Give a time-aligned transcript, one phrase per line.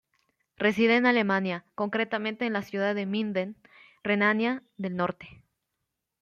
[0.57, 3.55] Reside en Alemania, concretamente en la ciudad de Minden,
[4.03, 5.43] Renania del Norte.